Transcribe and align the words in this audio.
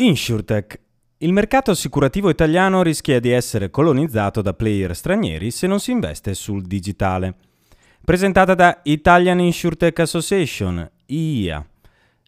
InsurTech. 0.00 0.80
Il 1.18 1.32
mercato 1.32 1.72
assicurativo 1.72 2.30
italiano 2.30 2.82
rischia 2.82 3.18
di 3.18 3.30
essere 3.30 3.68
colonizzato 3.68 4.40
da 4.42 4.54
player 4.54 4.94
stranieri 4.94 5.50
se 5.50 5.66
non 5.66 5.80
si 5.80 5.90
investe 5.90 6.34
sul 6.34 6.62
digitale. 6.62 7.34
Presentata 8.04 8.54
da 8.54 8.78
Italian 8.84 9.40
InsurTech 9.40 9.98
Association, 9.98 10.88
IIA. 11.06 11.66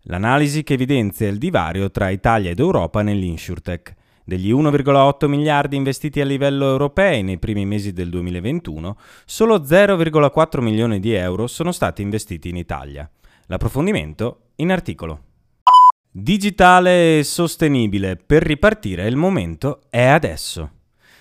L'analisi 0.05 0.64
che 0.64 0.75
evidenzia 0.75 1.28
il 1.28 1.38
divario 1.38 1.92
tra 1.92 2.11
Italia 2.11 2.51
ed 2.51 2.59
Europa 2.59 3.02
nell'InsurTech. 3.02 3.95
Degli 4.25 4.52
1,8 4.52 5.28
miliardi 5.28 5.77
investiti 5.77 6.20
a 6.20 6.25
livello 6.25 6.69
europeo 6.69 7.23
nei 7.23 7.39
primi 7.39 7.66
mesi 7.66 7.92
del 7.92 8.11
2021, 8.11 8.97
solo 9.25 9.61
0,4 9.61 10.61
milioni 10.61 10.98
di 10.98 11.12
euro 11.12 11.47
sono 11.47 11.70
stati 11.70 12.02
investiti 12.02 12.48
in 12.48 12.56
Italia. 12.56 13.09
L'approfondimento 13.47 14.47
in 14.56 14.73
articolo. 14.73 15.28
Digitale 16.12 17.20
e 17.20 17.22
sostenibile. 17.22 18.16
Per 18.16 18.42
ripartire 18.42 19.06
il 19.06 19.14
momento 19.14 19.83
è 19.91 20.06
adesso. 20.06 20.70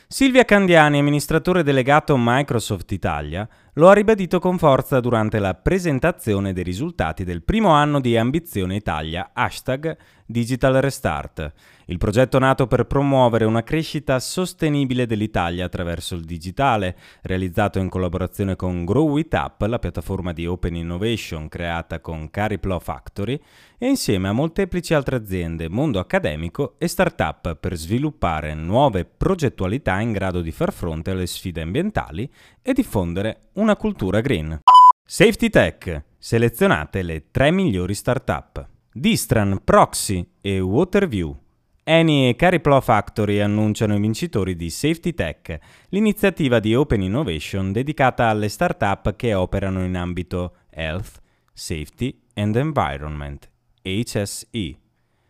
Silvia 0.08 0.46
Candiani, 0.46 0.98
amministratore 0.98 1.62
delegato 1.62 2.16
Microsoft 2.18 2.92
Italia, 2.92 3.48
lo 3.80 3.88
ha 3.88 3.94
ribadito 3.94 4.40
con 4.40 4.58
forza 4.58 5.00
durante 5.00 5.40
la 5.40 5.54
presentazione 5.54 6.52
dei 6.52 6.66
risultati 6.66 7.24
del 7.24 7.44
primo 7.44 7.70
anno 7.70 8.02
di 8.02 8.18
Ambizione 8.18 8.76
Italia, 8.76 9.30
hashtag 9.32 9.96
Digital 10.26 10.74
Restart, 10.74 11.54
il 11.86 11.98
progetto 11.98 12.38
nato 12.38 12.68
per 12.68 12.86
promuovere 12.86 13.46
una 13.46 13.64
crescita 13.64 14.20
sostenibile 14.20 15.08
dell'Italia 15.08 15.66
attraverso 15.66 16.14
il 16.14 16.24
digitale, 16.24 16.96
realizzato 17.24 17.80
in 17.80 17.90
collaborazione 17.90 18.56
con 18.56 18.86
Grow 18.86 19.18
It 19.18 19.34
Up, 19.34 19.62
la 19.62 19.80
piattaforma 19.80 20.32
di 20.32 20.46
Open 20.46 20.76
Innovation 20.76 21.48
creata 21.48 22.00
con 22.00 22.30
Cariplo 22.30 22.78
Factory, 22.78 23.42
e 23.80 23.88
insieme 23.88 24.28
a 24.28 24.34
molteplici 24.34 24.94
altre 24.94 25.16
aziende, 25.16 25.68
mondo 25.68 25.98
accademico 25.98 26.76
e 26.78 26.88
start-up 26.88 27.56
per 27.56 27.76
sviluppare 27.76 28.54
nuove 28.54 29.06
progettualità 29.06 30.00
in 30.00 30.12
grado 30.12 30.42
di 30.42 30.52
far 30.52 30.72
fronte 30.72 31.10
alle 31.10 31.26
sfide 31.26 31.62
ambientali 31.62 32.32
e 32.62 32.74
diffondere 32.74 33.50
una 33.54 33.76
cultura 33.76 34.22
green. 34.22 34.60
Safety 35.06 35.50
Tech. 35.50 36.04
Selezionate 36.18 37.02
le 37.02 37.32
tre 37.32 37.52
migliori 37.52 37.94
start-up. 37.94 38.68
Distran, 38.92 39.62
Proxy 39.64 40.26
e 40.42 40.60
Waterview. 40.60 41.36
Eni 41.84 42.30
e 42.30 42.36
Cariplo 42.36 42.80
Factory 42.82 43.40
annunciano 43.40 43.96
i 43.96 44.00
vincitori 44.00 44.56
di 44.56 44.70
Safety 44.70 45.14
Tech, 45.14 45.58
l'iniziativa 45.90 46.60
di 46.60 46.76
Open 46.76 47.02
Innovation 47.02 47.72
dedicata 47.72 48.28
alle 48.28 48.48
start-up 48.48 49.16
che 49.16 49.34
operano 49.34 49.84
in 49.84 49.98
ambito 49.98 50.58
Health, 50.70 51.20
Safety 51.52 52.16
and 52.36 52.56
Environment, 52.56 53.50
HSE. 53.82 54.78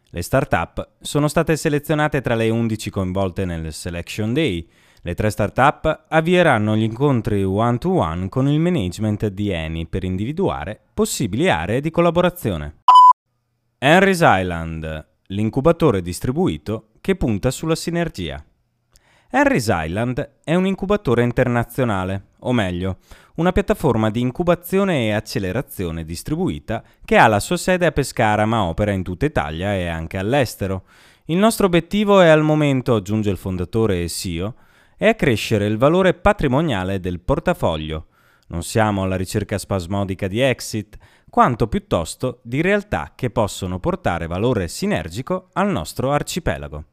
Le 0.10 0.22
start-up 0.22 0.96
sono 1.00 1.28
state 1.28 1.56
selezionate 1.56 2.20
tra 2.20 2.36
le 2.36 2.50
11 2.50 2.90
coinvolte 2.90 3.46
nel 3.46 3.72
Selection 3.72 4.34
Day. 4.34 4.68
Le 5.02 5.16
tre 5.16 5.30
start-up 5.30 6.08
avvieranno 6.10 6.76
gli 6.76 6.84
incontri 6.84 7.42
one-to-one 7.42 8.28
con 8.28 8.50
il 8.50 8.60
management 8.60 9.28
di 9.28 9.50
Eni 9.50 9.88
per 9.88 10.04
individuare 10.04 10.78
possibili 10.94 11.50
aree 11.50 11.80
di 11.80 11.90
collaborazione. 11.90 12.80
Henry's 13.78 14.20
Island, 14.22 15.08
l'incubatore 15.28 16.02
distribuito 16.02 16.90
che 17.00 17.16
punta 17.16 17.50
sulla 17.50 17.76
sinergia. 17.76 18.44
Henry's 19.30 19.70
Island 19.72 20.40
è 20.44 20.56
un 20.56 20.66
incubatore 20.66 21.24
internazionale, 21.24 22.32
o 22.40 22.52
meglio, 22.52 22.98
una 23.36 23.54
piattaforma 23.54 24.10
di 24.10 24.20
incubazione 24.20 25.06
e 25.06 25.14
accelerazione 25.14 26.04
distribuita 26.04 26.84
che 27.06 27.16
ha 27.16 27.28
la 27.28 27.40
sua 27.40 27.56
sede 27.56 27.86
a 27.86 27.94
Pescara 27.94 28.46
ma 28.46 28.64
opera 28.64 28.92
in 28.92 29.04
tutta 29.04 29.26
Italia 29.26 29.74
e 29.76 29.88
anche 29.88 30.18
all'estero. 30.18 30.84
Il 31.26 31.38
nostro 31.38 31.68
obiettivo 31.68 32.20
è 32.20 32.28
al 32.28 32.44
momento, 32.44 32.96
aggiunge 32.96 33.30
il 33.30 33.38
fondatore 33.38 34.04
e 34.04 34.10
CEO, 34.10 34.56
è 35.00 35.08
accrescere 35.08 35.66
il 35.66 35.78
valore 35.78 36.14
patrimoniale 36.14 37.00
del 37.00 37.22
portafoglio. 37.22 38.08
Non 38.48 38.64
siamo 38.64 39.04
alla 39.04 39.16
ricerca 39.16 39.58
spasmodica 39.58 40.28
di 40.28 40.42
exit, 40.42 40.98
quanto 41.30 41.70
piuttosto 41.70 42.42
di 42.44 42.60
realtà 42.60 43.14
che 43.16 43.30
possono 43.30 43.80
portare 43.80 44.28
valore 44.28 44.68
sinergico 44.68 45.52
al 45.54 45.70
nostro 45.72 46.12
arcipelago. 46.12 46.84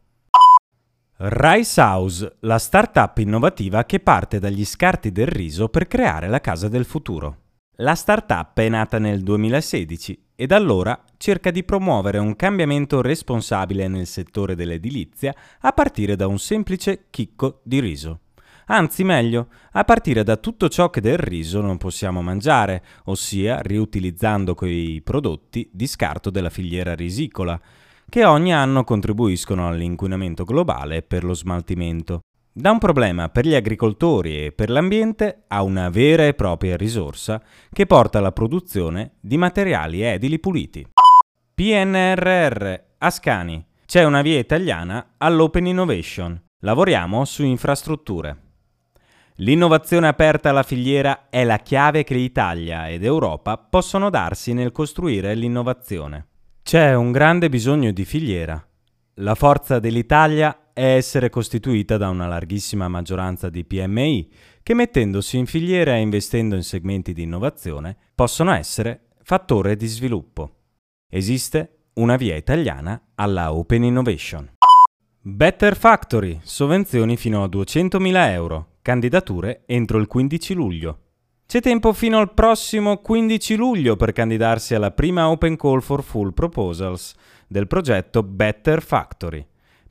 Rice 1.16 1.80
House, 1.80 2.36
la 2.40 2.58
startup 2.58 3.18
innovativa 3.18 3.84
che 3.84 3.98
parte 3.98 4.38
dagli 4.38 4.64
scarti 4.64 5.10
del 5.10 5.26
riso 5.26 5.68
per 5.68 5.88
creare 5.88 6.28
la 6.28 6.40
casa 6.40 6.68
del 6.68 6.84
futuro. 6.84 7.38
La 7.78 7.96
startup 7.96 8.56
è 8.56 8.68
nata 8.68 9.00
nel 9.00 9.24
2016 9.24 10.25
e 10.36 10.46
da 10.46 10.54
allora 10.56 11.02
cerca 11.16 11.50
di 11.50 11.64
promuovere 11.64 12.18
un 12.18 12.36
cambiamento 12.36 13.00
responsabile 13.00 13.88
nel 13.88 14.06
settore 14.06 14.54
dell'edilizia 14.54 15.34
a 15.60 15.72
partire 15.72 16.14
da 16.14 16.26
un 16.26 16.38
semplice 16.38 17.06
chicco 17.10 17.60
di 17.64 17.80
riso. 17.80 18.20
Anzi, 18.66 19.04
meglio, 19.04 19.48
a 19.72 19.84
partire 19.84 20.24
da 20.24 20.36
tutto 20.36 20.68
ciò 20.68 20.90
che 20.90 21.00
del 21.00 21.18
riso 21.18 21.60
non 21.60 21.78
possiamo 21.78 22.20
mangiare, 22.20 22.82
ossia 23.04 23.60
riutilizzando 23.60 24.54
quei 24.54 25.00
prodotti 25.02 25.68
di 25.72 25.86
scarto 25.86 26.30
della 26.30 26.50
filiera 26.50 26.94
risicola, 26.94 27.58
che 28.08 28.24
ogni 28.24 28.52
anno 28.52 28.84
contribuiscono 28.84 29.68
all'inquinamento 29.68 30.44
globale 30.44 31.02
per 31.02 31.22
lo 31.22 31.34
smaltimento. 31.34 32.20
Da 32.58 32.70
un 32.70 32.78
problema 32.78 33.28
per 33.28 33.46
gli 33.46 33.54
agricoltori 33.54 34.46
e 34.46 34.50
per 34.50 34.70
l'ambiente 34.70 35.42
a 35.48 35.62
una 35.62 35.90
vera 35.90 36.26
e 36.26 36.32
propria 36.32 36.74
risorsa 36.74 37.42
che 37.70 37.84
porta 37.84 38.16
alla 38.16 38.32
produzione 38.32 39.16
di 39.20 39.36
materiali 39.36 40.00
edili 40.00 40.38
puliti. 40.38 40.88
PNRR, 41.54 42.74
Ascani. 42.96 43.62
C'è 43.84 44.04
una 44.04 44.22
via 44.22 44.38
italiana 44.38 45.16
all'Open 45.18 45.66
Innovation. 45.66 46.42
Lavoriamo 46.60 47.26
su 47.26 47.44
infrastrutture. 47.44 48.38
L'innovazione 49.34 50.08
aperta 50.08 50.48
alla 50.48 50.62
filiera 50.62 51.28
è 51.28 51.44
la 51.44 51.58
chiave 51.58 52.04
che 52.04 52.14
l'Italia 52.14 52.88
ed 52.88 53.04
Europa 53.04 53.58
possono 53.58 54.08
darsi 54.08 54.54
nel 54.54 54.72
costruire 54.72 55.34
l'innovazione. 55.34 56.28
C'è 56.62 56.94
un 56.94 57.12
grande 57.12 57.50
bisogno 57.50 57.92
di 57.92 58.06
filiera. 58.06 58.66
La 59.16 59.34
forza 59.34 59.78
dell'Italia 59.78 60.58
è 60.76 60.94
essere 60.94 61.30
costituita 61.30 61.96
da 61.96 62.10
una 62.10 62.26
larghissima 62.26 62.86
maggioranza 62.86 63.48
di 63.48 63.64
PMI 63.64 64.30
che 64.62 64.74
mettendosi 64.74 65.38
in 65.38 65.46
filiera 65.46 65.96
e 65.96 66.00
investendo 66.00 66.54
in 66.54 66.62
segmenti 66.62 67.14
di 67.14 67.22
innovazione 67.22 67.96
possono 68.14 68.52
essere 68.52 69.06
fattore 69.22 69.74
di 69.76 69.86
sviluppo. 69.86 70.50
Esiste 71.08 71.84
una 71.94 72.16
via 72.16 72.36
italiana 72.36 73.12
alla 73.14 73.54
Open 73.54 73.84
Innovation. 73.84 74.50
Better 75.18 75.78
Factory, 75.78 76.40
sovvenzioni 76.42 77.16
fino 77.16 77.42
a 77.42 77.46
200.000 77.46 78.30
euro, 78.32 78.72
Candidature 78.82 79.62
entro 79.64 79.96
il 79.96 80.06
15 80.06 80.52
luglio. 80.52 80.98
C'è 81.46 81.62
tempo 81.62 81.94
fino 81.94 82.18
al 82.18 82.34
prossimo 82.34 82.98
15 82.98 83.56
luglio 83.56 83.96
per 83.96 84.12
candidarsi 84.12 84.74
alla 84.74 84.90
prima 84.90 85.30
Open 85.30 85.56
Call 85.56 85.80
for 85.80 86.02
Full 86.02 86.34
Proposals 86.34 87.14
del 87.46 87.66
progetto 87.66 88.22
Better 88.22 88.82
Factory, 88.82 89.46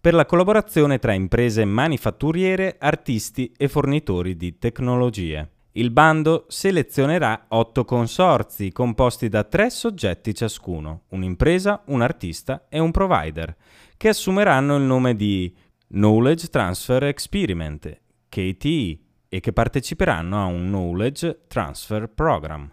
per 0.06 0.13
la 0.13 0.28
collaborazione 0.28 1.00
tra 1.00 1.13
imprese 1.13 1.66
manifatturiere, 1.66 2.75
artisti 2.78 3.52
e 3.57 3.68
fornitori 3.68 4.38
di 4.38 4.60
tecnologie. 4.60 5.50
Il 5.72 5.90
bando 5.90 6.46
selezionerà 6.48 7.46
otto 7.48 7.86
consorzi 7.86 8.72
composti 8.72 9.30
da 9.30 9.44
tre 9.46 9.72
soggetti 9.72 10.36
ciascuno, 10.36 11.06
un'impresa, 11.10 11.81
un 11.88 12.04
artista 12.04 12.68
e 12.69 12.78
un 12.78 12.92
provider, 12.92 13.56
che 13.98 14.10
assumeranno 14.10 14.75
il 14.75 14.84
nome 14.84 15.16
di 15.16 15.52
Knowledge 15.88 16.50
Transfer 16.50 17.06
Experiment 17.06 18.02
KTE 18.30 19.00
e 19.28 19.40
che 19.40 19.54
parteciperanno 19.54 20.40
a 20.40 20.46
un 20.46 20.68
Knowledge 20.68 21.46
Transfer 21.48 22.07
Program. 22.10 22.72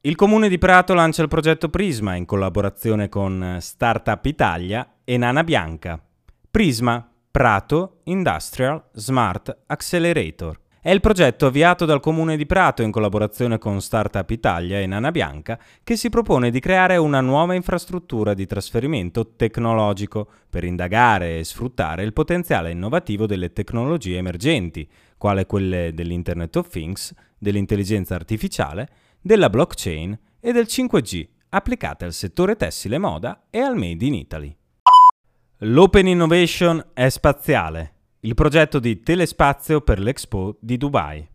Il 0.00 0.14
Comune 0.14 0.48
di 0.48 0.56
Prato 0.56 0.94
lancia 0.94 1.20
il 1.20 1.28
progetto 1.28 1.68
Prisma 1.68 2.14
in 2.14 2.24
collaborazione 2.24 3.10
con 3.10 3.58
Startup 3.60 4.24
Italia 4.24 4.94
e 5.04 5.18
Nana 5.18 5.44
Bianca. 5.44 6.02
Prisma, 6.50 7.06
Prato 7.30 8.00
Industrial 8.04 8.82
Smart 8.92 9.64
Accelerator. 9.66 10.58
È 10.80 10.90
il 10.90 11.00
progetto 11.00 11.44
avviato 11.44 11.84
dal 11.84 12.00
Comune 12.00 12.38
di 12.38 12.46
Prato 12.46 12.80
in 12.80 12.90
collaborazione 12.90 13.58
con 13.58 13.82
Startup 13.82 14.28
Italia 14.30 14.80
e 14.80 14.86
Nana 14.86 15.10
Bianca 15.10 15.60
che 15.84 15.96
si 15.96 16.08
propone 16.08 16.50
di 16.50 16.58
creare 16.58 16.96
una 16.96 17.20
nuova 17.20 17.52
infrastruttura 17.52 18.32
di 18.32 18.46
trasferimento 18.46 19.34
tecnologico 19.36 20.26
per 20.48 20.64
indagare 20.64 21.38
e 21.38 21.44
sfruttare 21.44 22.02
il 22.02 22.14
potenziale 22.14 22.70
innovativo 22.70 23.26
delle 23.26 23.52
tecnologie 23.52 24.16
emergenti, 24.16 24.88
quale 25.18 25.44
quelle 25.44 25.92
dell'Internet 25.92 26.56
of 26.56 26.70
Things, 26.70 27.12
dell'intelligenza 27.36 28.14
artificiale, 28.14 28.88
della 29.20 29.50
blockchain 29.50 30.18
e 30.40 30.52
del 30.52 30.64
5G, 30.66 31.28
applicate 31.50 32.06
al 32.06 32.14
settore 32.14 32.56
tessile 32.56 32.96
moda 32.96 33.44
e 33.50 33.58
al 33.58 33.76
Made 33.76 34.04
in 34.04 34.14
Italy. 34.14 34.57
L'Open 35.62 36.06
Innovation 36.06 36.90
è 36.94 37.08
spaziale 37.08 37.94
il 38.20 38.34
progetto 38.34 38.78
di 38.78 39.00
telespazio 39.00 39.80
per 39.80 39.98
l'Expo 39.98 40.56
di 40.60 40.76
Dubai. 40.76 41.28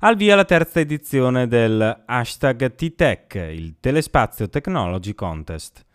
Al 0.00 0.16
via 0.16 0.36
la 0.36 0.44
terza 0.44 0.80
edizione 0.80 1.48
del 1.48 2.02
hashtag 2.04 2.74
T-Tech, 2.74 3.34
il 3.36 3.76
Telespazio 3.80 4.50
Technology 4.50 5.14
Contest. 5.14 5.86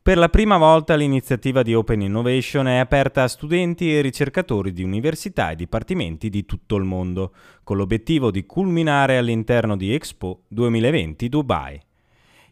Per 0.00 0.16
la 0.16 0.30
prima 0.30 0.56
volta 0.56 0.94
l'iniziativa 0.94 1.62
di 1.62 1.74
Open 1.74 2.00
Innovation 2.00 2.68
è 2.68 2.78
aperta 2.78 3.24
a 3.24 3.28
studenti 3.28 3.94
e 3.94 4.00
ricercatori 4.00 4.72
di 4.72 4.82
università 4.82 5.50
e 5.50 5.56
dipartimenti 5.56 6.30
di 6.30 6.46
tutto 6.46 6.76
il 6.76 6.84
mondo, 6.84 7.34
con 7.64 7.76
l'obiettivo 7.76 8.30
di 8.30 8.46
culminare 8.46 9.18
all'interno 9.18 9.76
di 9.76 9.92
Expo 9.92 10.44
2020 10.48 11.28
Dubai. 11.28 11.78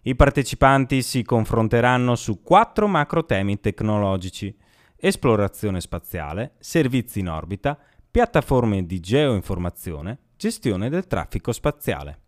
I 0.05 0.17
partecipanti 0.17 1.01
si 1.01 1.23
confronteranno 1.23 2.17
su 2.17 2.43
quattro 2.43 2.89
macro 2.89 3.25
temi 3.25 3.61
tecnologici– 3.61 4.53
esplorazione 4.99 5.81
spaziale, 5.81 6.55
servizi 6.59 7.21
in 7.21 7.29
orbita, 7.29 7.79
piattaforme 8.11 8.85
di 8.85 8.99
geoinformazione, 8.99 10.19
gestione 10.37 10.89
del 10.89 11.07
traffico 11.07 11.53
spaziale. 11.53 12.19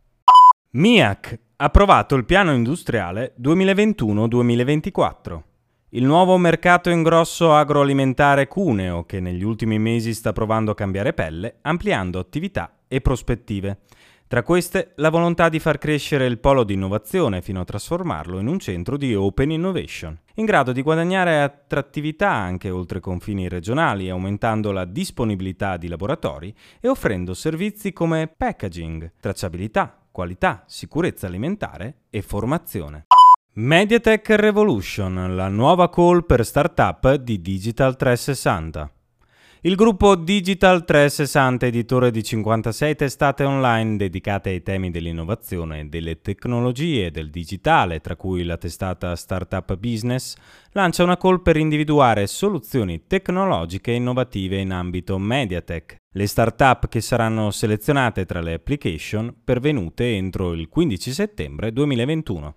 MIAC 0.71 1.41
ha 1.57 1.65
approvato 1.65 2.15
il 2.15 2.25
piano 2.25 2.53
industriale 2.53 3.35
2021-2024. 3.41 5.43
Il 5.91 6.05
nuovo 6.05 6.37
mercato 6.37 6.91
ingrosso 6.91 7.55
agroalimentare 7.55 8.47
Cuneo, 8.47 9.05
che 9.05 9.19
negli 9.19 9.43
ultimi 9.43 9.81
mesi 9.81 10.15
sta 10.15 10.33
provando 10.33 10.71
a 10.71 10.77
cambiare 10.77 11.13
pelle, 11.13 11.57
ampliando 11.63 12.21
attività 12.21 12.73
e 12.87 13.01
prospettive. 13.01 13.81
Tra 14.27 14.43
queste, 14.43 14.93
la 14.97 15.11
volontà 15.11 15.49
di 15.49 15.61
far 15.61 15.79
crescere 15.79 16.27
il 16.27 16.39
polo 16.39 16.65
di 16.65 16.73
innovazione 16.73 17.43
fino 17.43 17.61
a 17.61 17.65
trasformarlo 17.65 18.39
in 18.41 18.47
un 18.47 18.59
centro 18.59 18.97
di 18.97 19.15
open 19.15 19.51
innovation, 19.51 20.19
in 20.37 20.47
grado 20.47 20.73
di 20.73 20.83
guadagnare 20.83 21.43
attrattività 21.43 22.31
anche 22.31 22.71
oltre 22.71 23.01
confini 23.01 23.49
regionali, 23.49 24.09
aumentando 24.09 24.73
la 24.73 24.87
disponibilità 24.87 25.77
di 25.77 25.89
laboratori 25.89 26.55
e 26.81 26.89
offrendo 26.89 27.35
servizi 27.35 27.93
come 27.93 28.33
packaging, 28.35 29.13
tracciabilità, 29.21 30.01
qualità, 30.11 30.65
sicurezza 30.67 31.27
alimentare 31.27 31.99
e 32.09 32.23
formazione. 32.23 33.05
Mediatek 33.57 34.31
Revolution, 34.31 35.37
la 35.37 35.49
nuova 35.49 35.89
call 35.89 36.25
per 36.27 36.45
startup 36.45 37.15
di 37.15 37.41
Digital 37.41 37.95
360. 37.95 38.94
Il 39.67 39.77
gruppo 39.77 40.15
Digital 40.15 40.85
360, 40.85 41.65
editore 41.65 42.11
di 42.11 42.23
56 42.23 42.97
testate 42.97 43.45
online 43.45 43.97
dedicate 43.97 44.51
ai 44.51 44.63
temi 44.63 44.91
dell'innovazione, 44.91 45.89
delle 45.89 46.21
tecnologie 46.21 47.07
e 47.07 47.11
del 47.11 47.31
digitale, 47.31 48.01
tra 48.01 48.15
cui 48.15 48.45
la 48.45 48.59
testata 48.59 49.17
Startup 49.17 49.75
Business, 49.77 50.35
lancia 50.73 51.03
una 51.03 51.17
call 51.17 51.41
per 51.41 51.57
individuare 51.57 52.27
soluzioni 52.27 53.07
tecnologiche 53.07 53.93
innovative 53.93 54.59
in 54.59 54.71
ambito 54.71 55.17
Mediatek. 55.17 55.97
Le 56.13 56.27
startup 56.27 56.87
che 56.89 57.01
saranno 57.01 57.51
selezionate 57.51 58.27
tra 58.27 58.43
le 58.43 58.53
application 58.53 59.35
pervenute 59.43 60.15
entro 60.15 60.53
il 60.53 60.69
15 60.69 61.11
settembre 61.11 61.73
2021. 61.73 62.55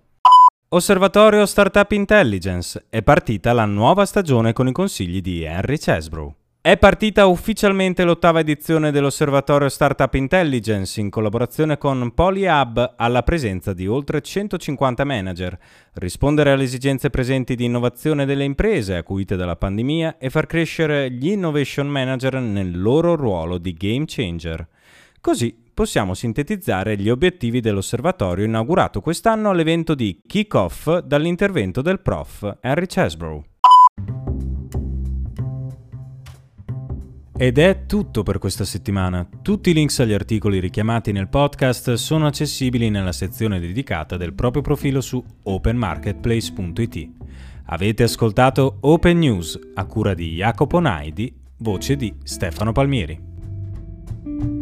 Osservatorio 0.68 1.46
Startup 1.46 1.90
Intelligence. 1.90 2.84
È 2.90 3.00
partita 3.00 3.54
la 3.54 3.64
nuova 3.64 4.04
stagione 4.04 4.52
con 4.52 4.68
i 4.68 4.72
consigli 4.72 5.22
di 5.22 5.42
Henry 5.42 5.78
Chesbrough. 5.78 6.34
È 6.60 6.76
partita 6.76 7.26
ufficialmente 7.26 8.02
l'ottava 8.02 8.40
edizione 8.40 8.90
dell'Osservatorio 8.90 9.68
Startup 9.68 10.12
Intelligence 10.14 11.00
in 11.00 11.08
collaboraone 11.08 11.78
con 11.78 12.12
PolyHub 12.12 12.94
alla 12.96 13.22
presenza 13.22 13.72
di 13.72 13.86
oltre 13.86 14.20
150 14.20 15.04
manager, 15.04 15.56
rispondere 15.94 16.50
alle 16.50 16.64
esigenze 16.64 17.10
presenti 17.10 17.54
di 17.54 17.64
innovazione 17.64 18.26
delle 18.26 18.42
imprese 18.42 18.96
acuite 18.96 19.36
dalla 19.36 19.54
pandemia 19.54 20.18
e 20.18 20.30
far 20.30 20.46
crescere 20.46 21.12
gli 21.12 21.28
innovation 21.28 21.86
manager 21.86 22.40
nel 22.40 22.78
loro 22.78 23.14
ruolo 23.14 23.58
di 23.58 23.72
game 23.74 24.04
changer. 24.06 24.66
Così 25.20 25.56
possiamo 25.72 26.12
sintetizzare 26.12 26.98
gli 26.98 27.08
obiettivi 27.08 27.60
dell'osservatorio 27.60 28.44
inaugurato 28.44 29.00
quest'anno 29.00 29.50
all'evento 29.50 29.94
di 29.94 30.20
Kick-Off 30.26 30.98
dall'intervento 30.98 31.82
del 31.82 32.00
prof 32.00 32.58
Henry 32.60 32.86
Chesbrough. 32.86 33.57
Ed 37.40 37.56
è 37.58 37.86
tutto 37.86 38.24
per 38.24 38.38
questa 38.38 38.64
settimana. 38.64 39.24
Tutti 39.42 39.70
i 39.70 39.72
links 39.72 40.00
agli 40.00 40.12
articoli 40.12 40.58
richiamati 40.58 41.12
nel 41.12 41.28
podcast 41.28 41.92
sono 41.92 42.26
accessibili 42.26 42.90
nella 42.90 43.12
sezione 43.12 43.60
dedicata 43.60 44.16
del 44.16 44.34
proprio 44.34 44.60
profilo 44.60 45.00
su 45.00 45.24
openmarketplace.it. 45.44 47.10
Avete 47.66 48.02
ascoltato 48.02 48.78
Open 48.80 49.18
News 49.18 49.56
a 49.74 49.84
cura 49.84 50.14
di 50.14 50.34
Jacopo 50.34 50.80
Naidi, 50.80 51.32
voce 51.58 51.94
di 51.94 52.12
Stefano 52.24 52.72
Palmieri. 52.72 54.57